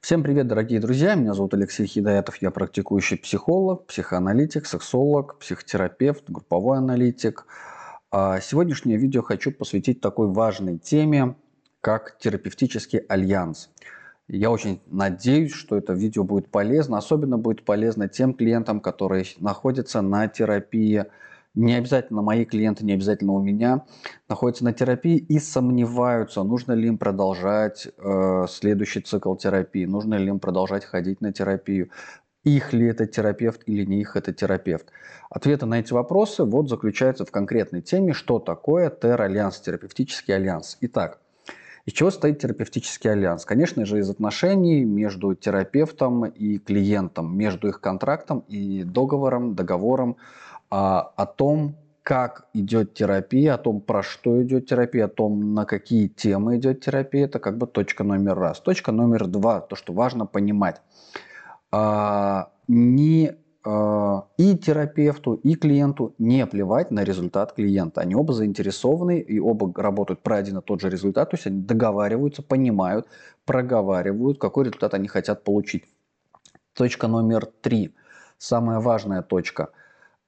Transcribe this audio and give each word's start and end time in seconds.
Всем 0.00 0.22
привет, 0.22 0.46
дорогие 0.46 0.80
друзья! 0.80 1.14
Меня 1.14 1.34
зовут 1.34 1.52
Алексей 1.52 1.84
Хидаятов, 1.84 2.36
я 2.36 2.50
практикующий 2.50 3.18
психолог, 3.18 3.84
психоаналитик, 3.84 4.64
сексолог, 4.64 5.38
психотерапевт, 5.38 6.24
групповой 6.26 6.78
аналитик. 6.78 7.44
А 8.10 8.40
сегодняшнее 8.40 8.96
видео 8.96 9.20
хочу 9.20 9.52
посвятить 9.52 10.00
такой 10.00 10.28
важной 10.28 10.78
теме, 10.78 11.36
как 11.82 12.16
терапевтический 12.18 13.00
альянс. 13.00 13.68
Я 14.26 14.50
очень 14.50 14.80
надеюсь, 14.86 15.52
что 15.52 15.76
это 15.76 15.92
видео 15.92 16.24
будет 16.24 16.50
полезно. 16.50 16.96
Особенно 16.96 17.36
будет 17.36 17.66
полезно 17.66 18.08
тем 18.08 18.32
клиентам, 18.32 18.80
которые 18.80 19.26
находятся 19.38 20.00
на 20.00 20.28
терапии 20.28 21.04
не 21.54 21.74
обязательно 21.74 22.22
мои 22.22 22.44
клиенты, 22.44 22.84
не 22.84 22.92
обязательно 22.92 23.32
у 23.32 23.42
меня, 23.42 23.84
находятся 24.28 24.64
на 24.64 24.72
терапии 24.72 25.16
и 25.16 25.38
сомневаются, 25.38 26.42
нужно 26.42 26.72
ли 26.72 26.88
им 26.88 26.98
продолжать 26.98 27.88
э, 27.98 28.46
следующий 28.48 29.00
цикл 29.00 29.34
терапии, 29.34 29.84
нужно 29.84 30.14
ли 30.14 30.28
им 30.28 30.38
продолжать 30.38 30.84
ходить 30.84 31.20
на 31.20 31.32
терапию, 31.32 31.90
их 32.44 32.72
ли 32.72 32.86
это 32.86 33.06
терапевт 33.06 33.62
или 33.66 33.84
не 33.84 34.00
их 34.00 34.16
это 34.16 34.32
терапевт. 34.32 34.86
Ответы 35.28 35.66
на 35.66 35.80
эти 35.80 35.92
вопросы 35.92 36.44
вот 36.44 36.68
заключаются 36.68 37.24
в 37.24 37.30
конкретной 37.30 37.82
теме, 37.82 38.12
что 38.12 38.38
такое 38.38 38.88
ТЭР-альянс, 38.88 39.60
терапевтический 39.60 40.34
альянс. 40.34 40.78
Итак, 40.80 41.18
из 41.86 41.92
чего 41.92 42.10
стоит 42.10 42.38
терапевтический 42.38 43.10
альянс? 43.10 43.44
Конечно 43.44 43.84
же, 43.84 43.98
из 43.98 44.08
отношений 44.08 44.84
между 44.84 45.34
терапевтом 45.34 46.24
и 46.26 46.58
клиентом, 46.58 47.36
между 47.36 47.68
их 47.68 47.80
контрактом 47.80 48.44
и 48.48 48.84
договором, 48.84 49.54
договором, 49.54 50.16
а, 50.70 51.12
о 51.16 51.26
том, 51.26 51.76
как 52.02 52.46
идет 52.54 52.94
терапия, 52.94 53.54
о 53.54 53.58
том, 53.58 53.80
про 53.80 54.02
что 54.02 54.42
идет 54.42 54.66
терапия, 54.68 55.04
о 55.04 55.08
том, 55.08 55.54
на 55.54 55.64
какие 55.64 56.08
темы 56.08 56.56
идет 56.56 56.80
терапия, 56.80 57.26
это 57.26 57.38
как 57.38 57.58
бы 57.58 57.66
точка 57.66 58.04
номер 58.04 58.36
раз. 58.36 58.60
Точка 58.60 58.92
номер 58.92 59.26
два, 59.26 59.60
то, 59.60 59.76
что 59.76 59.92
важно 59.92 60.26
понимать. 60.26 60.80
А, 61.72 62.50
не 62.68 63.32
а, 63.64 64.26
и 64.38 64.56
терапевту, 64.56 65.34
и 65.34 65.54
клиенту 65.54 66.14
не 66.18 66.46
плевать 66.46 66.90
на 66.90 67.04
результат 67.04 67.52
клиента. 67.52 68.00
Они 68.00 68.14
оба 68.14 68.32
заинтересованы 68.32 69.18
и 69.18 69.38
оба 69.38 69.72
работают 69.80 70.22
про 70.22 70.36
один 70.36 70.58
и 70.58 70.62
тот 70.62 70.80
же 70.80 70.88
результат, 70.88 71.30
то 71.30 71.36
есть 71.36 71.46
они 71.46 71.62
договариваются, 71.62 72.42
понимают, 72.42 73.06
проговаривают, 73.44 74.38
какой 74.38 74.64
результат 74.64 74.94
они 74.94 75.08
хотят 75.08 75.44
получить. 75.44 75.84
Точка 76.74 77.08
номер 77.08 77.46
три, 77.60 77.94
самая 78.38 78.78
важная 78.80 79.22
точка– 79.22 79.70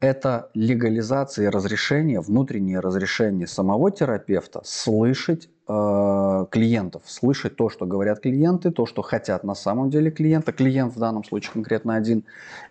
это 0.03 0.51
легализация 0.53 1.47
и 1.47 1.49
разрешение, 1.49 2.21
внутреннее 2.21 2.81
разрешение 2.81 3.47
самого 3.47 3.93
терапевта 3.93 4.61
слышать 4.65 5.49
э, 5.69 6.47
клиентов, 6.51 7.03
слышать 7.07 7.55
то, 7.55 7.71
что 7.71 7.87
говорят 7.87 8.19
клиенты, 8.19 8.73
то, 8.73 8.85
что 8.85 9.03
хотят 9.03 9.45
на 9.45 9.55
самом 9.55 9.91
деле 9.91 10.11
клиента, 10.11 10.53
клиент 10.53 10.97
в 10.97 10.99
данном 10.99 11.23
случае 11.23 11.53
конкретно 11.53 11.95
один, 11.95 12.25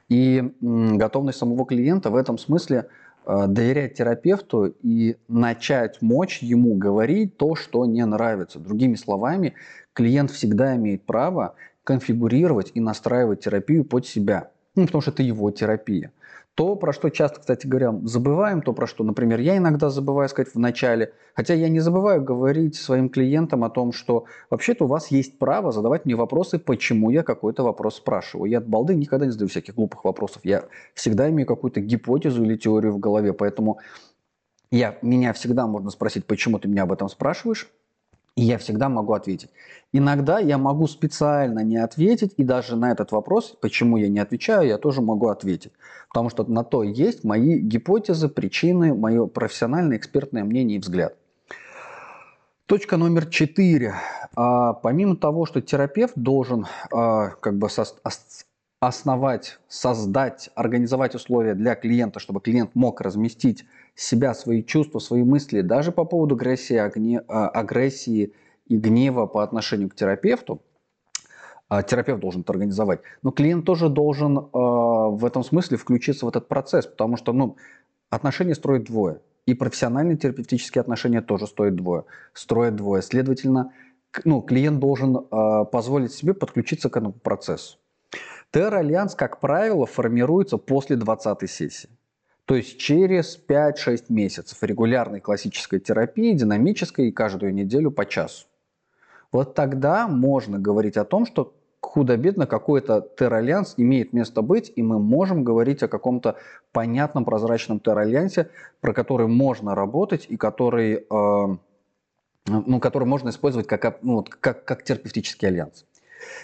и 0.09 0.51
м, 0.61 0.97
готовность 0.97 1.37
самого 1.37 1.65
клиента 1.65 2.09
в 2.09 2.17
этом 2.17 2.37
смысле 2.37 2.89
э, 3.25 3.47
доверять 3.47 3.93
терапевту 3.93 4.65
и 4.83 5.15
начать 5.29 6.01
мочь 6.01 6.39
ему 6.39 6.75
говорить 6.75 7.37
то, 7.37 7.55
что 7.55 7.85
не 7.85 8.05
нравится. 8.05 8.59
Другими 8.59 8.95
словами, 8.95 9.53
клиент 9.93 10.31
всегда 10.31 10.75
имеет 10.75 11.05
право 11.05 11.55
конфигурировать 11.85 12.71
и 12.73 12.81
настраивать 12.81 13.39
терапию 13.39 13.85
под 13.85 14.05
себя, 14.05 14.51
ну, 14.75 14.85
потому 14.85 15.01
что 15.01 15.11
это 15.11 15.23
его 15.23 15.49
терапия. 15.49 16.11
То, 16.61 16.75
про 16.75 16.93
что 16.93 17.09
часто, 17.09 17.39
кстати 17.39 17.65
говоря, 17.65 17.91
забываем, 18.03 18.61
то, 18.61 18.71
про 18.73 18.85
что, 18.85 19.03
например, 19.03 19.39
я 19.39 19.57
иногда 19.57 19.89
забываю 19.89 20.29
сказать 20.29 20.53
в 20.53 20.59
начале, 20.59 21.11
хотя 21.33 21.55
я 21.55 21.69
не 21.69 21.79
забываю 21.79 22.23
говорить 22.23 22.75
своим 22.75 23.09
клиентам 23.09 23.63
о 23.63 23.71
том, 23.71 23.91
что 23.91 24.25
вообще-то 24.51 24.85
у 24.85 24.87
вас 24.87 25.09
есть 25.09 25.39
право 25.39 25.71
задавать 25.71 26.05
мне 26.05 26.15
вопросы, 26.15 26.59
почему 26.59 27.09
я 27.09 27.23
какой-то 27.23 27.63
вопрос 27.63 27.95
спрашиваю. 27.95 28.47
Я 28.47 28.59
от 28.59 28.67
балды 28.67 28.93
никогда 28.93 29.25
не 29.25 29.31
задаю 29.31 29.49
всяких 29.49 29.73
глупых 29.73 30.05
вопросов. 30.05 30.41
Я 30.43 30.65
всегда 30.93 31.27
имею 31.31 31.47
какую-то 31.47 31.81
гипотезу 31.81 32.43
или 32.43 32.55
теорию 32.55 32.91
в 32.91 32.99
голове, 32.99 33.33
поэтому 33.33 33.79
я, 34.69 34.99
меня 35.01 35.33
всегда 35.33 35.65
можно 35.65 35.89
спросить, 35.89 36.27
почему 36.27 36.59
ты 36.59 36.67
меня 36.67 36.83
об 36.83 36.91
этом 36.91 37.09
спрашиваешь, 37.09 37.71
и 38.35 38.43
я 38.43 38.57
всегда 38.57 38.89
могу 38.89 39.13
ответить. 39.13 39.49
Иногда 39.93 40.39
я 40.39 40.57
могу 40.57 40.87
специально 40.87 41.59
не 41.59 41.77
ответить, 41.77 42.33
и 42.37 42.43
даже 42.43 42.75
на 42.77 42.91
этот 42.91 43.11
вопрос, 43.11 43.57
почему 43.61 43.97
я 43.97 44.07
не 44.07 44.19
отвечаю, 44.19 44.67
я 44.67 44.77
тоже 44.77 45.01
могу 45.01 45.27
ответить. 45.27 45.73
Потому 46.09 46.29
что 46.29 46.43
на 46.45 46.63
то 46.63 46.83
есть 46.83 47.23
мои 47.23 47.57
гипотезы, 47.59 48.29
причины, 48.29 48.93
мое 48.93 49.27
профессиональное, 49.27 49.97
экспертное 49.97 50.43
мнение 50.43 50.77
и 50.77 50.81
взгляд. 50.81 51.15
Точка 52.67 52.95
номер 52.95 53.25
четыре. 53.25 53.95
А, 54.33 54.73
помимо 54.73 55.17
того, 55.17 55.45
что 55.45 55.61
терапевт 55.61 56.13
должен 56.15 56.67
а, 56.89 57.31
как 57.41 57.57
бы 57.57 57.69
со, 57.69 57.85
основать, 58.79 59.59
создать, 59.67 60.49
организовать 60.55 61.15
условия 61.15 61.53
для 61.53 61.75
клиента, 61.75 62.21
чтобы 62.21 62.39
клиент 62.39 62.71
мог 62.75 63.01
разместить 63.01 63.65
себя, 63.95 64.33
свои 64.33 64.63
чувства, 64.63 64.99
свои 64.99 65.23
мысли, 65.23 65.61
даже 65.61 65.91
по 65.91 66.05
поводу 66.05 66.35
агрессии, 66.35 66.75
огне, 66.75 67.21
а, 67.27 67.47
агрессии 67.49 68.33
и 68.67 68.77
гнева 68.77 69.25
по 69.25 69.43
отношению 69.43 69.89
к 69.89 69.95
терапевту, 69.95 70.61
а, 71.69 71.83
терапевт 71.83 72.19
должен 72.19 72.41
это 72.41 72.53
организовать, 72.53 73.01
но 73.21 73.31
клиент 73.31 73.65
тоже 73.65 73.89
должен 73.89 74.37
э, 74.37 74.41
в 74.53 75.23
этом 75.25 75.43
смысле 75.43 75.77
включиться 75.77 76.25
в 76.25 76.29
этот 76.29 76.49
процесс, 76.49 76.85
потому 76.85 77.15
что 77.15 77.31
ну, 77.31 77.55
отношения 78.09 78.55
строят 78.55 78.83
двое, 78.83 79.21
и 79.45 79.53
профессиональные 79.53 80.17
терапевтические 80.17 80.81
отношения 80.81 81.21
тоже 81.21 81.47
стоят 81.47 81.75
двое, 81.75 82.03
строят 82.33 82.75
двое. 82.75 83.01
Следовательно, 83.01 83.71
ну, 84.25 84.41
клиент 84.41 84.79
должен 84.79 85.25
позволить 85.71 86.11
себе 86.11 86.33
подключиться 86.33 86.89
к 86.89 86.97
этому 86.97 87.13
процессу. 87.13 87.77
ТР-альянс, 88.51 89.15
как 89.15 89.39
правило, 89.39 89.85
формируется 89.85 90.57
после 90.57 90.97
20 90.97 91.49
сессии. 91.49 91.89
То 92.51 92.57
есть 92.57 92.77
через 92.77 93.39
5-6 93.47 94.07
месяцев 94.09 94.61
регулярной 94.61 95.21
классической 95.21 95.79
терапии, 95.79 96.33
динамической 96.33 97.07
и 97.07 97.11
каждую 97.13 97.53
неделю 97.53 97.91
по 97.91 98.05
часу. 98.05 98.45
Вот 99.31 99.55
тогда 99.55 100.05
можно 100.09 100.59
говорить 100.59 100.97
о 100.97 101.05
том, 101.05 101.25
что 101.25 101.53
худо-бедно 101.79 102.47
какой-то 102.47 103.07
теральянс 103.17 103.75
имеет 103.77 104.11
место 104.11 104.41
быть, 104.41 104.69
и 104.75 104.83
мы 104.83 104.99
можем 104.99 105.45
говорить 105.45 105.81
о 105.81 105.87
каком-то 105.87 106.35
понятном 106.73 107.23
прозрачном 107.23 107.79
теральянсе, 107.79 108.49
про 108.81 108.93
который 108.93 109.27
можно 109.27 109.73
работать 109.73 110.25
и 110.27 110.35
который, 110.35 111.05
э, 111.09 111.57
ну, 112.47 112.79
который 112.81 113.07
можно 113.07 113.29
использовать 113.29 113.67
как, 113.67 113.99
ну, 114.01 114.25
как, 114.41 114.65
как 114.65 114.83
терапевтический 114.83 115.47
альянс. 115.47 115.85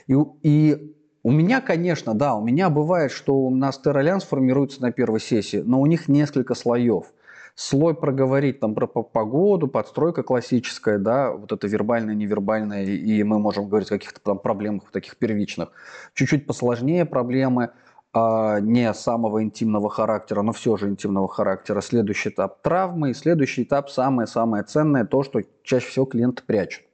И, 0.08 0.16
и 0.42 0.96
у 1.28 1.32
меня, 1.32 1.60
конечно, 1.60 2.14
да, 2.14 2.36
у 2.36 2.42
меня 2.42 2.70
бывает, 2.70 3.12
что 3.12 3.36
у 3.36 3.50
нас 3.50 3.78
теральянс 3.78 4.24
формируется 4.24 4.82
на 4.82 4.94
первой 4.94 5.20
сессии, 5.20 5.58
но 5.58 5.82
у 5.82 5.86
них 5.86 6.08
несколько 6.08 6.56
слоев. 6.56 7.08
Слой 7.54 7.96
проговорить 7.96 8.62
там 8.62 8.74
про 8.74 8.88
погоду, 8.88 9.68
подстройка 9.68 10.24
классическая, 10.24 10.98
да, 10.98 11.34
вот 11.34 11.52
это 11.52 11.68
вербальное, 11.68 12.16
невербальное, 12.16 12.86
и 12.86 13.24
мы 13.24 13.40
можем 13.40 13.68
говорить 13.68 13.90
о 13.90 13.96
каких-то 13.96 14.22
там 14.22 14.40
проблемах 14.40 14.90
таких 14.90 15.18
первичных. 15.18 15.72
Чуть-чуть 16.14 16.48
посложнее 16.48 17.04
проблемы, 17.04 17.72
а, 18.14 18.62
не 18.62 18.94
самого 18.94 19.44
интимного 19.44 19.90
характера, 19.90 20.44
но 20.44 20.54
все 20.54 20.78
же 20.78 20.88
интимного 20.88 21.28
характера. 21.28 21.82
Следующий 21.82 22.30
этап 22.30 22.62
травмы, 22.62 23.10
и 23.10 23.14
следующий 23.14 23.64
этап 23.64 23.90
самое-самое 23.90 24.64
ценное, 24.64 25.04
то, 25.04 25.24
что 25.24 25.42
чаще 25.64 25.90
всего 25.90 26.06
клиенты 26.06 26.42
прячут. 26.46 26.86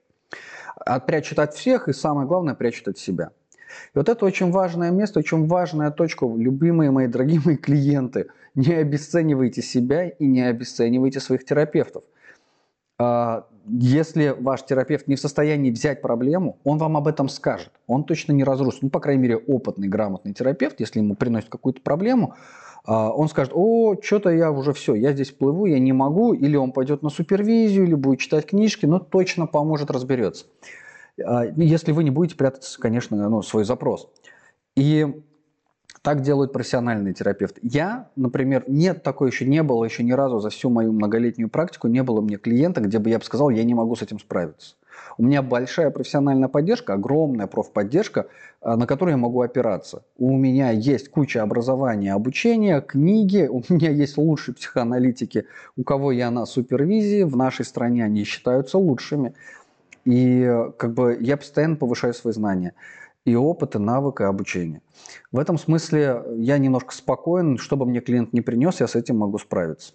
Прячут 1.06 1.38
от 1.38 1.54
всех, 1.54 1.88
и 1.88 1.94
самое 1.94 2.28
главное, 2.28 2.56
прячут 2.56 2.88
от 2.88 2.98
себя. 2.98 3.30
И 3.94 3.98
вот 3.98 4.10
это 4.10 4.26
очень 4.26 4.52
важное 4.52 4.92
место, 4.92 5.20
очень 5.20 5.48
важная 5.48 5.92
точка. 5.92 6.26
Любимые 6.26 6.92
мои, 6.92 7.08
дорогие 7.08 7.42
мои 7.44 7.56
клиенты, 7.56 8.28
не 8.56 8.74
обесценивайте 8.74 9.62
себя 9.62 10.08
и 10.08 10.26
не 10.26 10.42
обесценивайте 10.42 11.20
своих 11.20 11.46
терапевтов. 11.46 12.04
А, 13.00 13.48
если 13.66 14.36
ваш 14.38 14.64
терапевт 14.64 15.08
не 15.08 15.16
в 15.16 15.20
состоянии 15.20 15.72
взять 15.72 16.02
проблему, 16.02 16.58
он 16.64 16.78
вам 16.78 16.98
об 16.98 17.08
этом 17.08 17.30
скажет. 17.30 17.72
Он 17.88 18.04
точно 18.04 18.34
не 18.34 18.44
разрушит. 18.44 18.84
Ну, 18.84 18.90
по 18.90 19.00
крайней 19.00 19.22
мере, 19.22 19.38
опытный, 19.38 19.88
грамотный 19.88 20.34
терапевт, 20.34 20.80
если 20.80 21.00
ему 21.00 21.16
приносит 21.16 21.50
какую-то 21.50 21.82
проблему, 21.82 22.36
а, 22.86 23.12
он 23.12 23.30
скажет, 23.30 23.54
о, 23.56 23.96
что-то 24.02 24.30
я 24.30 24.52
уже 24.52 24.74
все, 24.74 24.94
я 24.96 25.14
здесь 25.14 25.32
плыву, 25.32 25.66
я 25.66 25.80
не 25.80 25.94
могу, 25.94 26.34
или 26.34 26.58
он 26.58 26.72
пойдет 26.72 27.02
на 27.02 27.10
супервизию, 27.10 27.86
или 27.86 27.94
будет 27.94 28.20
читать 28.20 28.46
книжки, 28.46 28.86
но 28.86 29.00
точно 29.00 29.48
поможет, 29.48 29.90
разберется. 29.90 30.46
А, 31.22 31.46
если 31.56 31.92
вы 31.92 32.04
не 32.04 32.12
будете 32.12 32.36
прятать, 32.36 32.78
конечно, 32.80 33.30
ну, 33.30 33.42
свой 33.42 33.66
запрос. 33.66 34.10
И 34.76 35.22
так 36.04 36.22
делают 36.22 36.52
профессиональные 36.52 37.14
терапевты. 37.14 37.62
Я, 37.64 38.10
например, 38.16 38.66
нет, 38.68 39.04
такой 39.04 39.30
еще 39.30 39.46
не 39.46 39.64
было, 39.64 39.86
еще 39.86 40.04
ни 40.04 40.12
разу 40.12 40.40
за 40.40 40.50
всю 40.50 40.70
мою 40.70 40.92
многолетнюю 40.92 41.50
практику 41.50 41.88
не 41.88 42.04
было 42.04 42.20
мне 42.20 42.38
клиента, 42.38 42.82
где 42.82 43.00
бы 43.00 43.10
я 43.10 43.20
бы 43.20 43.26
сказал, 43.26 43.50
я 43.50 43.64
не 43.64 43.74
могу 43.74 43.96
с 43.96 44.02
этим 44.02 44.20
справиться. 44.20 44.76
У 45.18 45.24
меня 45.24 45.42
большая 45.42 45.92
профессиональная 45.92 46.50
поддержка, 46.50 46.94
огромная 46.94 47.48
профподдержка, 47.48 48.28
а, 48.62 48.76
на 48.76 48.86
которую 48.86 49.14
я 49.14 49.18
могу 49.18 49.42
опираться. 49.42 50.04
У 50.18 50.36
меня 50.36 50.72
есть 50.72 51.10
куча 51.10 51.42
образования, 51.42 52.14
обучения, 52.14 52.82
книги, 52.82 53.48
у 53.50 53.64
меня 53.70 53.90
есть 53.90 54.18
лучшие 54.18 54.56
психоаналитики, 54.56 55.46
у 55.78 55.84
кого 55.84 56.12
я 56.12 56.32
на 56.32 56.46
супервизии, 56.46 57.24
в 57.24 57.38
нашей 57.38 57.66
стране 57.66 58.04
они 58.04 58.24
считаются 58.24 58.78
лучшими. 58.78 59.34
И 60.06 60.50
как 60.78 60.94
бы 60.94 61.18
я 61.20 61.38
постоянно 61.38 61.76
повышаю 61.76 62.14
свои 62.14 62.34
знания. 62.34 62.74
и 63.26 63.36
опыт, 63.36 63.76
и 63.76 63.80
навык, 63.80 64.22
и 64.22 64.26
обучение. 64.26 64.82
В 65.32 65.40
этом 65.40 65.58
смысле 65.58 66.24
я 66.36 66.58
немножко 66.58 66.94
спокоен, 66.94 67.58
что 67.58 67.78
бы 67.78 67.86
мне 67.86 68.02
клиент 68.02 68.34
не 68.34 68.42
принес, 68.42 68.82
я 68.82 68.88
с 68.88 68.96
этим 68.96 69.18
могу 69.18 69.38
справиться. 69.38 69.94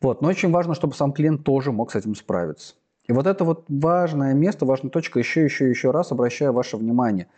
Вот. 0.00 0.22
Но 0.22 0.28
очень 0.28 0.50
важно, 0.50 0.74
чтобы 0.74 0.94
сам 0.94 1.12
клиент 1.12 1.44
тоже 1.44 1.72
мог 1.72 1.92
с 1.92 1.94
этим 1.94 2.14
справиться. 2.14 2.74
И 3.06 3.12
вот 3.12 3.26
это 3.26 3.44
вот 3.44 3.66
важное 3.68 4.32
место, 4.32 4.64
важная 4.64 4.90
точка, 4.90 5.18
еще, 5.18 5.44
еще, 5.44 5.68
еще 5.68 5.90
раз 5.90 6.10
обращаю 6.10 6.52
ваше 6.54 6.78
внимание. 6.78 7.28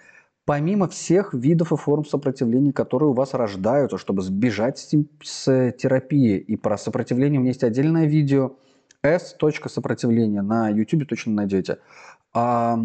Помимо 0.44 0.86
всех 0.86 1.34
видов 1.34 1.72
и 1.72 1.76
форм 1.76 2.04
сопротивления, 2.04 2.72
которые 2.72 3.10
у 3.10 3.14
вас 3.14 3.34
рождаются, 3.34 3.98
чтобы 3.98 4.22
сбежать 4.22 4.78
с, 4.78 4.92
с 5.24 5.72
терапии, 5.72 6.38
и 6.38 6.56
про 6.56 6.78
сопротивление 6.78 7.40
у 7.40 7.42
меня 7.42 7.50
есть 7.50 7.64
отдельное 7.64 8.06
видео, 8.06 8.52
S. 9.02 9.36
Сопротивление 9.66 10.42
на 10.42 10.68
YouTube 10.68 11.08
точно 11.08 11.32
найдете. 11.32 11.78
А, 12.32 12.78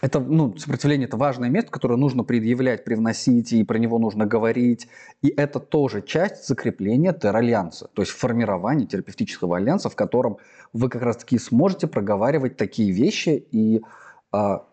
это, 0.00 0.20
ну, 0.20 0.56
сопротивление– 0.56 1.06
это 1.08 1.16
важное 1.16 1.48
место, 1.48 1.70
которое 1.70 1.96
нужно 1.96 2.24
предъявлять, 2.24 2.84
привносить, 2.84 3.52
и 3.52 3.64
про 3.64 3.78
него 3.78 3.98
нужно 3.98 4.26
говорить. 4.26 4.88
И 5.22 5.28
это 5.28 5.60
тоже 5.60 6.02
часть 6.02 6.46
закрепления 6.46 7.12
теральянса, 7.12 7.88
то 7.94 8.02
есть 8.02 8.12
формирования 8.12 8.86
терапевтического 8.86 9.56
альянса, 9.56 9.88
в 9.88 9.96
котором 9.96 10.38
вы 10.72 10.88
как 10.88 11.02
раз-таки 11.02 11.38
сможете 11.38 11.86
проговаривать 11.86 12.56
такие 12.56 12.90
вещи 12.92 13.46
и 13.50 13.82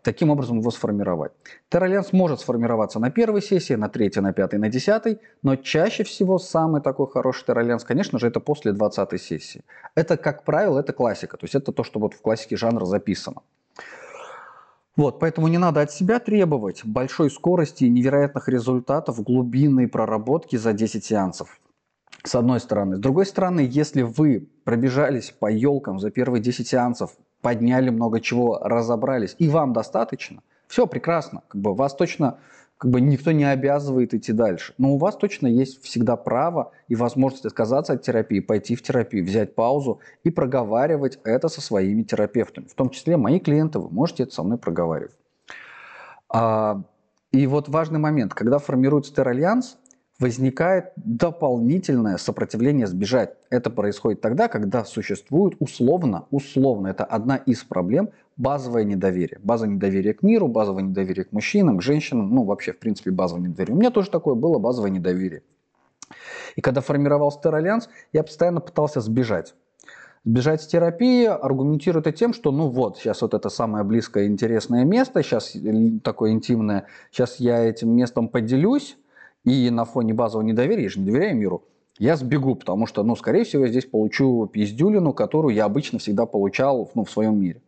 таким 0.02 0.30
образом 0.30 0.60
его 0.60 0.72
сформировать. 0.72 1.32
Теральянс 1.70 2.14
может 2.14 2.40
сформироваться 2.40 3.00
на 3.00 3.12
первой 3.12 3.42
сессии, 3.42 3.74
на 3.74 3.90
третьей, 3.90 4.22
на 4.22 4.34
пятой, 4.34 4.60
на 4.60 4.70
десятой, 4.70 5.20
но 5.44 5.56
чаще 5.56 6.04
всего 6.04 6.40
самый 6.40 6.82
такой 6.82 7.08
хороший 7.08 7.46
теральянс, 7.46 7.84
конечно 7.84 8.20
же, 8.20 8.28
это 8.28 8.40
после 8.40 8.74
20 8.74 9.22
сессии. 9.22 9.64
Это, 9.96 10.18
как 10.18 10.44
правило, 10.44 10.80
это 10.80 10.94
классика, 10.94 11.38
то 11.38 11.46
есть 11.46 11.56
это 11.56 11.72
то, 11.72 11.84
что 11.84 12.00
вот 12.00 12.14
в 12.14 12.22
классике 12.22 12.58
жанра 12.58 12.86
записано. 12.86 13.42
Вот, 14.96 15.20
поэтому 15.20 15.48
не 15.48 15.58
надо 15.58 15.82
от 15.82 15.92
себя 15.92 16.20
требовать 16.20 16.82
большой 16.84 17.32
скорости 17.32 17.86
и 17.86 17.90
невероятных 17.90 18.50
результатов 18.50 19.24
глубинной 19.24 19.88
проработки 19.88 20.58
за 20.58 20.74
10 20.74 21.06
сеансов. 21.06 21.60
С 22.24 22.36
одной 22.36 22.60
стороны. 22.60 22.98
С 22.98 23.00
другой 23.00 23.26
стороны, 23.26 23.68
если 23.68 24.02
вы 24.02 24.48
пробежались 24.64 25.32
по 25.32 25.50
елкам 25.50 25.98
за 25.98 26.12
первые 26.12 26.42
10 26.42 26.68
сеансов, 26.68 27.12
подняли 27.42 27.90
много 27.90 28.22
чего, 28.22 28.60
разобрались, 28.60 29.36
и 29.40 29.50
вам 29.50 29.74
достаточно, 29.74 30.42
все 30.68 30.88
прекрасно. 30.88 31.44
Как 31.48 31.60
бы 31.60 31.74
вас 31.74 31.96
точно 31.96 32.38
как 32.82 32.90
бы 32.90 33.00
никто 33.00 33.32
не 33.32 33.44
обязывает 33.44 34.16
идти 34.16 34.34
дальше. 34.34 34.74
Но 34.80 34.94
у 34.94 34.98
вас 34.98 35.16
точно 35.16 35.46
есть 35.46 35.84
всегда 35.84 36.16
право 36.16 36.72
и 36.88 36.96
возможность 36.96 37.46
отказаться 37.46 37.94
от 37.94 38.02
терапии, 38.02 38.40
пойти 38.40 38.76
в 38.76 38.82
терапию, 38.82 39.24
взять 39.24 39.54
паузу 39.54 40.00
и 40.24 40.32
проговаривать 40.32 41.20
это 41.24 41.48
со 41.48 41.62
своими 41.62 42.02
терапевтами. 42.02 42.66
В 42.66 42.74
том 42.74 42.90
числе 42.90 43.18
мои 43.18 43.40
клиенты, 43.40 43.78
вы 43.78 43.92
можете 43.92 44.24
это 44.24 44.34
со 44.34 44.42
мной 44.42 44.58
проговаривать. 44.58 45.16
А, 46.28 46.82
и 47.32 47.46
вот 47.46 47.70
важный 47.70 48.00
момент, 48.00 48.34
когда 48.34 48.58
формируется 48.58 49.14
теральянс, 49.14 49.78
возникает 50.22 50.92
дополнительное 50.96 52.18
сопротивление 52.18 52.86
сбежать. 52.86 53.34
Это 53.50 53.72
происходит 53.72 54.22
тогда, 54.22 54.48
когда 54.48 54.86
существует 54.86 55.56
условно, 55.60 56.28
условно, 56.30 56.90
это 56.90 57.04
одна 57.04 57.38
из 57.38 57.64
проблем, 57.64 58.12
базовое 58.38 58.84
недоверие. 58.84 59.40
Базовое 59.44 59.74
недоверие 59.74 60.14
к 60.14 60.22
миру, 60.22 60.48
базовое 60.48 60.84
недоверие 60.84 61.26
к 61.26 61.32
мужчинам, 61.32 61.80
к 61.80 61.82
женщинам, 61.82 62.30
ну 62.30 62.44
вообще 62.44 62.72
в 62.72 62.78
принципе 62.78 63.10
базовое 63.10 63.48
недоверие. 63.48 63.76
У 63.76 63.80
меня 63.80 63.90
тоже 63.90 64.12
такое 64.12 64.36
было 64.36 64.60
базовое 64.60 64.92
недоверие. 64.92 65.42
И 66.56 66.62
когда 66.62 66.82
формировался 66.82 67.40
Теральянс, 67.42 67.90
я 68.14 68.22
постоянно 68.22 68.62
пытался 68.62 69.02
сбежать. 69.02 69.56
Сбежать 70.24 70.62
с 70.62 70.68
терапии 70.68 71.26
аргументируют 71.26 72.06
это 72.06 72.16
тем, 72.16 72.36
что 72.36 72.52
ну 72.52 72.70
вот, 72.70 73.00
сейчас 73.00 73.24
вот 73.24 73.34
это 73.34 73.50
самое 73.50 73.84
близкое 73.84 74.28
интересное 74.28 74.86
место, 74.86 75.24
сейчас 75.24 75.56
такое 76.04 76.32
интимное, 76.32 76.86
сейчас 77.10 77.40
я 77.40 77.66
этим 77.66 77.90
местом 77.96 78.28
поделюсь, 78.28 78.98
и 79.44 79.70
на 79.70 79.86
фоне 79.86 80.14
базового 80.14 80.46
недоверия, 80.46 80.84
я 80.84 80.90
же 80.90 81.00
не 81.00 81.06
доверяю 81.06 81.36
миру, 81.36 81.64
я 81.98 82.16
сбегу, 82.16 82.56
потому 82.56 82.88
что, 82.88 83.04
ну, 83.04 83.16
скорее 83.16 83.44
всего, 83.44 83.66
я 83.66 83.72
здесь 83.72 83.86
получу 83.86 84.48
пиздюлину, 84.48 85.14
которую 85.14 85.54
я 85.54 85.66
обычно 85.66 86.00
всегда 86.00 86.26
получал 86.26 86.90
ну, 86.96 87.04
в 87.04 87.12
своем 87.12 87.40
мире. 87.40 87.62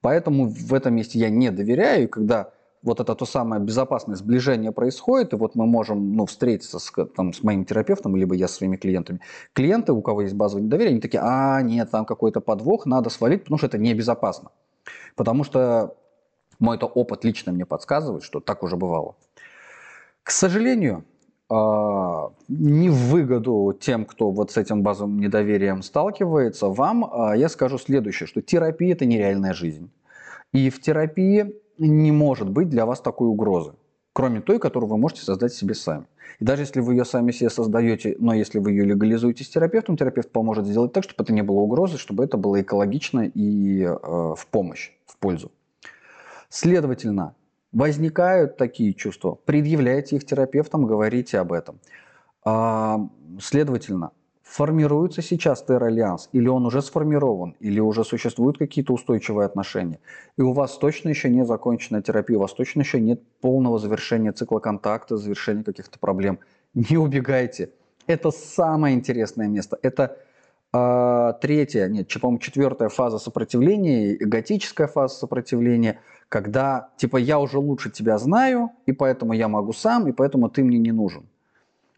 Поэтому 0.00 0.48
в 0.48 0.72
этом 0.74 0.94
месте 0.94 1.18
я 1.18 1.28
не 1.28 1.50
доверяю, 1.50 2.04
и 2.04 2.06
когда 2.06 2.52
вот 2.82 3.00
это 3.00 3.14
то 3.14 3.26
самое 3.26 3.60
безопасное 3.60 4.16
сближение 4.16 4.72
происходит, 4.72 5.32
и 5.32 5.36
вот 5.36 5.54
мы 5.54 5.66
можем 5.66 6.14
ну, 6.14 6.24
встретиться 6.26 6.78
с, 6.78 6.92
там, 7.16 7.32
с 7.32 7.42
моим 7.42 7.64
терапевтом, 7.64 8.16
либо 8.16 8.34
я 8.34 8.48
со 8.48 8.54
своими 8.54 8.76
клиентами. 8.76 9.20
Клиенты, 9.52 9.92
у 9.92 10.00
кого 10.00 10.22
есть 10.22 10.34
базовое 10.34 10.64
недоверие, 10.64 10.92
они 10.92 11.00
такие, 11.00 11.22
а, 11.22 11.60
нет, 11.60 11.90
там 11.90 12.06
какой-то 12.06 12.40
подвох, 12.40 12.86
надо 12.86 13.10
свалить, 13.10 13.42
потому 13.42 13.58
что 13.58 13.66
это 13.66 13.76
небезопасно. 13.76 14.50
Потому 15.14 15.44
что 15.44 15.96
мой 16.58 16.76
это 16.76 16.86
опыт 16.86 17.24
лично 17.24 17.52
мне 17.52 17.66
подсказывает, 17.66 18.22
что 18.22 18.40
так 18.40 18.62
уже 18.62 18.76
бывало. 18.76 19.16
К 20.22 20.30
сожалению, 20.30 21.04
не 21.50 22.88
в 22.90 23.10
выгоду 23.10 23.76
тем, 23.78 24.04
кто 24.04 24.30
вот 24.30 24.52
с 24.52 24.56
этим 24.56 24.82
базовым 24.82 25.18
недоверием 25.18 25.82
сталкивается, 25.82 26.68
вам 26.68 27.10
а, 27.12 27.36
я 27.36 27.48
скажу 27.48 27.76
следующее, 27.76 28.28
что 28.28 28.40
терапия– 28.40 28.92
это 28.94 29.04
нереальная 29.04 29.52
жизнь. 29.52 29.90
И 30.52 30.70
в 30.70 30.80
терапии 30.80 31.54
не 31.78 32.12
может 32.12 32.48
быть 32.48 32.68
для 32.68 32.86
вас 32.86 33.00
такой 33.00 33.26
угрозы, 33.26 33.72
кроме 34.12 34.40
той, 34.40 34.60
которую 34.60 34.90
вы 34.90 34.96
можете 34.96 35.22
создать 35.22 35.52
себе 35.52 35.74
сами. 35.74 36.06
И 36.38 36.44
даже 36.44 36.62
если 36.62 36.80
вы 36.80 36.94
ее 36.94 37.04
сами 37.04 37.32
себе 37.32 37.50
создаете, 37.50 38.14
но 38.20 38.32
если 38.32 38.60
вы 38.60 38.70
ее 38.70 38.84
легализуете 38.84 39.42
с 39.42 39.48
терапевтом, 39.48 39.96
терапевт 39.96 40.30
поможет 40.30 40.66
сделать 40.66 40.92
так, 40.92 41.02
чтобы 41.02 41.24
это 41.24 41.32
не 41.32 41.42
было 41.42 41.58
угрозы, 41.58 41.98
чтобы 41.98 42.24
это 42.24 42.36
было 42.36 42.60
экологично 42.60 43.22
и 43.22 43.82
э, 43.82 43.88
в 43.92 44.46
помощь, 44.50 44.92
в 45.06 45.16
пользу. 45.16 45.50
Следовательно, 46.48 47.34
возникают 47.72 48.56
такие 48.56 48.94
чувства, 48.94 49.38
предъявляйте 49.44 50.16
их 50.16 50.26
терапевтам, 50.26 50.86
говорите 50.86 51.38
об 51.38 51.52
этом. 51.52 51.80
А, 52.44 52.98
следовательно, 53.40 54.12
формируется 54.42 55.22
сейчас 55.22 55.62
теральянс, 55.62 56.28
или 56.32 56.48
он 56.48 56.66
уже 56.66 56.82
сформирован, 56.82 57.54
или 57.60 57.78
уже 57.78 58.04
существуют 58.04 58.58
какие-то 58.58 58.92
устойчивые 58.92 59.46
отношения, 59.46 60.00
и 60.36 60.42
у 60.42 60.52
вас 60.52 60.76
точно 60.78 61.10
еще 61.10 61.28
не 61.28 61.44
закончена 61.44 62.02
терапия, 62.02 62.36
у 62.36 62.40
вас 62.40 62.52
точно 62.52 62.80
еще 62.80 63.00
нет 63.00 63.22
полного 63.40 63.78
завершения 63.78 64.32
цикла 64.32 64.58
контакта, 64.58 65.16
завершения 65.16 65.62
каких-то 65.62 65.98
проблем, 65.98 66.40
не 66.74 66.96
убегайте. 66.96 67.70
Это 68.06 68.30
самое 68.32 68.96
интересное 68.96 69.46
место. 69.46 69.78
Это 69.82 70.18
э, 70.72 71.32
третья, 71.40 71.88
нет, 71.88 72.12
по-моему, 72.20 72.38
четвертая 72.38 72.88
фаза 72.88 73.18
сопротивления, 73.18 74.16
готическая 74.16 74.86
фаза 74.86 75.16
сопротивления– 75.16 76.00
когда 76.30 76.90
типа 76.96 77.16
я 77.16 77.40
уже 77.40 77.58
лучше 77.58 77.90
тебя 77.90 78.16
знаю, 78.16 78.70
и 78.86 78.92
поэтому 78.92 79.32
я 79.34 79.48
могу 79.48 79.72
сам, 79.72 80.06
и 80.06 80.12
поэтому 80.12 80.48
ты 80.48 80.62
мне 80.62 80.78
не 80.78 80.92
нужен. 80.92 81.28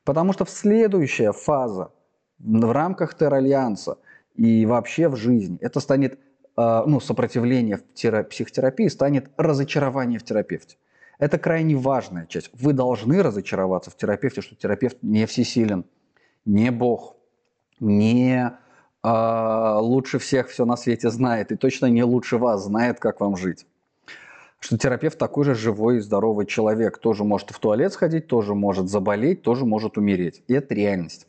Потому 0.05 0.33
что 0.33 0.45
в 0.47 0.51
следующая 0.51 1.33
фаза 1.33 1.91
в 2.39 2.73
рамках 2.73 3.15
теральянса 3.15 3.99
и 4.35 4.65
вообще 4.65 5.09
в 5.09 5.17
жизни 5.17 5.59
это 5.61 5.81
станет, 5.81 6.19
э, 6.57 6.83
ну, 6.87 6.99
сопротивление 6.99 7.77
в 7.77 7.83
терап- 7.95 8.25
психотерапии 8.31 8.89
станет 8.89 9.31
разочарование 9.37 10.19
в 10.19 10.25
терапевте. 10.25 10.79
Это 11.19 11.39
крайне 11.39 11.77
важная 11.77 12.25
часть. 12.25 12.51
Вы 12.55 12.73
должны 12.73 13.23
разочароваться 13.23 13.91
в 13.91 13.97
терапевте, 13.97 14.41
что 14.41 14.57
терапевт 14.57 14.97
не 15.03 15.27
всесилен, 15.27 15.85
не 16.47 16.71
Бог, 16.71 17.17
не 17.83 18.53
э, 19.03 19.77
лучше 19.79 20.19
всех 20.19 20.49
все 20.49 20.65
на 20.65 20.77
свете 20.77 21.11
знает 21.11 21.53
и 21.53 21.57
точно 21.57 21.87
не 21.87 22.05
лучше 22.05 22.39
вас 22.39 22.65
знает, 22.65 23.01
как 23.01 23.21
вам 23.21 23.37
жить 23.37 23.67
что 24.63 24.79
терапевт 24.79 25.19
такой 25.19 25.45
же 25.45 25.55
живой 25.57 25.97
и 25.97 26.01
здоровый 26.01 26.47
человек, 26.47 26.99
тоже 26.99 27.25
может 27.25 27.51
в 27.51 27.59
туалет 27.59 27.93
сходить, 27.93 28.29
тоже 28.29 28.55
может 28.55 28.89
заболеть, 28.89 29.43
тоже 29.43 29.67
может 29.67 29.99
умереть. 29.99 30.45
И 30.47 30.55
это 30.55 30.73
реальность. 30.75 31.27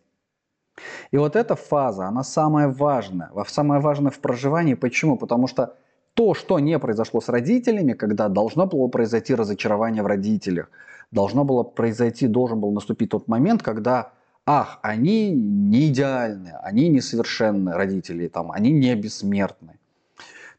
И 1.11 1.17
вот 1.17 1.35
эта 1.35 1.55
фаза, 1.55 2.05
она 2.05 2.23
самая 2.23 2.67
важная, 2.67 3.31
самая 3.47 3.79
важная 3.79 4.11
в 4.11 4.19
проживании. 4.19 4.75
Почему? 4.75 5.17
Потому 5.17 5.47
что 5.47 5.75
то, 6.13 6.35
что 6.35 6.59
не 6.59 6.77
произошло 6.77 7.21
с 7.21 7.29
родителями, 7.29 7.93
когда 7.93 8.29
должно 8.29 8.67
было 8.67 8.87
произойти 8.87 9.33
разочарование 9.33 10.03
в 10.03 10.07
родителях, 10.07 10.69
должно 11.11 11.43
было 11.43 11.63
произойти, 11.63 12.27
должен 12.27 12.59
был 12.59 12.71
наступить 12.71 13.09
тот 13.09 13.27
момент, 13.27 13.63
когда, 13.63 14.13
ах, 14.45 14.79
они 14.81 15.31
не 15.31 15.89
идеальны, 15.89 16.53
они 16.61 16.89
несовершенны, 16.89 17.73
родители, 17.73 18.27
там, 18.27 18.51
они 18.51 18.71
не 18.71 18.95
бессмертны. 18.95 19.79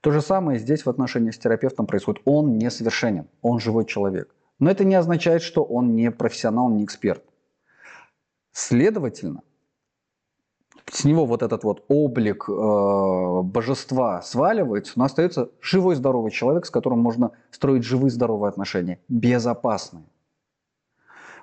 То 0.00 0.10
же 0.10 0.20
самое 0.20 0.58
здесь 0.58 0.84
в 0.84 0.90
отношении 0.90 1.30
с 1.30 1.38
терапевтом 1.38 1.86
происходит. 1.86 2.20
Он 2.26 2.58
несовершенен, 2.58 3.26
он 3.40 3.58
живой 3.58 3.86
человек. 3.86 4.34
Но 4.58 4.70
это 4.70 4.84
не 4.84 4.94
означает, 4.94 5.42
что 5.42 5.64
он 5.64 5.94
не 5.94 6.10
профессионал, 6.10 6.68
не 6.68 6.84
эксперт. 6.84 7.24
Следовательно, 8.52 9.42
с 10.90 11.04
него 11.04 11.26
вот 11.26 11.42
этот 11.42 11.64
вот 11.64 11.84
облик 11.88 12.48
э, 12.48 13.42
божества 13.42 14.22
сваливается, 14.22 14.92
но 14.96 15.04
остается 15.04 15.50
живой 15.60 15.96
здоровый 15.96 16.30
человек, 16.30 16.66
с 16.66 16.70
которым 16.70 17.00
можно 17.00 17.32
строить 17.50 17.84
живые 17.84 18.10
здоровые 18.10 18.50
отношения, 18.50 19.00
безопасные. 19.08 20.04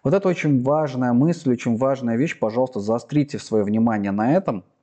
Вот 0.03 0.13
это 0.13 0.27
очень 0.27 0.63
важная 0.63 1.13
мысль, 1.13 1.51
очень 1.51 1.77
важная 1.77 2.17
вещь. 2.17 2.39
Пожалуйста, 2.39 2.79
заострите 2.79 3.39
свое 3.39 3.63
внимание 3.63 4.11
на 4.11 4.35
этом– 4.35 4.63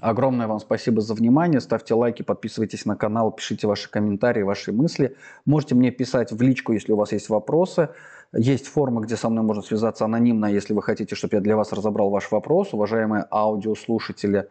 Огромное 0.00 0.46
вам 0.46 0.60
спасибо 0.60 1.00
за 1.00 1.14
внимание. 1.14 1.60
Ставьте 1.60 1.94
лайки, 1.94 2.22
подписывайтесь 2.22 2.84
на 2.84 2.96
канал, 2.96 3.32
пишите 3.32 3.66
ваши 3.66 3.90
комментарии, 3.90 4.42
ваши 4.42 4.70
мысли. 4.72 5.16
Можете 5.46 5.74
мне 5.74 5.90
писать 5.90 6.32
в 6.32 6.42
личку, 6.42 6.72
если 6.72 6.92
у 6.92 6.96
вас 6.96 7.12
есть 7.12 7.30
вопросы. 7.30 7.88
Есть 8.34 8.66
форма, 8.66 9.00
где 9.00 9.16
со 9.16 9.30
мной 9.30 9.44
можно 9.44 9.62
связаться 9.62 10.04
анонимно, 10.04 10.46
если 10.46 10.74
вы 10.74 10.82
хотите, 10.82 11.14
чтобы 11.14 11.36
я 11.36 11.40
для 11.40 11.56
вас 11.56 11.72
разобрал 11.72 12.10
ваш 12.10 12.30
вопрос. 12.30 12.74
Уважаемые 12.74 13.26
аудиослушатели, 13.30 14.48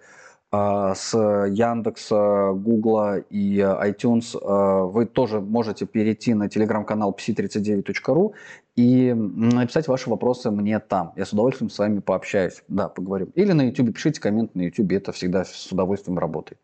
с 0.95 1.13
Яндекса, 1.13 2.51
Гугла 2.53 3.17
и 3.17 3.59
iTunes 3.59 4.37
а, 4.41 4.83
вы 4.83 5.05
тоже 5.05 5.41
можете 5.41 5.85
перейти 5.85 6.33
на 6.33 6.49
телеграм-канал 6.49 7.17
psi39.ru 7.17 8.33
и 8.75 9.13
написать 9.13 9.87
ваши 9.87 10.09
вопросы 10.09 10.51
мне 10.51 10.79
там. 10.79 11.13
Я 11.15 11.25
с 11.25 11.33
удовольствием 11.33 11.69
с 11.69 11.79
вами 11.79 11.99
пообщаюсь. 11.99 12.63
Да, 12.67 12.89
поговорим. 12.89 13.31
Или 13.35 13.53
на 13.53 13.67
YouTube 13.67 13.93
пишите 13.93 14.21
коммент 14.21 14.55
на 14.55 14.63
YouTube, 14.63 14.91
это 14.91 15.11
всегда 15.11 15.45
с 15.45 15.71
удовольствием 15.71 16.19
работает. 16.19 16.59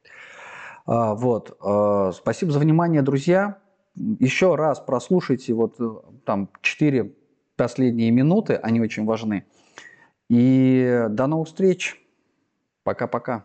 А, 0.86 1.15
вот. 1.15 1.57
Спасибо 2.15 2.51
за 2.51 2.60
внимание, 2.60 3.01
друзья. 3.01 3.57
Еще 3.95 4.55
раз 4.55 4.79
прослушайте 4.79 5.53
вот 5.53 5.75
э, 5.79 5.89
там 6.25 6.50
4 6.62 7.13
последние 7.57 8.10
минуты, 8.10 8.55
они 8.55 8.79
очень 8.79 9.05
важны. 9.05 9.45
И 10.29 11.07
до 11.10 11.27
новых 11.27 11.50
встреч. 11.50 12.00
Пока-пока. 12.83 13.43